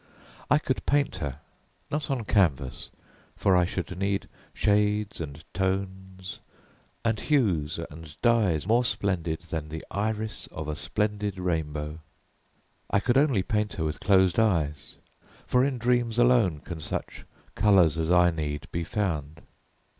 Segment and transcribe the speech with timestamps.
[0.49, 1.41] I could paint her,
[1.91, 2.89] not on canvas
[3.35, 6.39] for I should need shades and tones
[7.05, 11.99] and hues and dyes more splendid than the iris of a splendid rainbow.
[12.89, 14.95] I could only paint her with closed eyes,
[15.45, 17.23] for in dreams alone can such
[17.53, 19.43] colours as I need be found.